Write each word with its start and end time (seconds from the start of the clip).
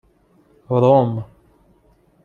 رم 0.69 1.15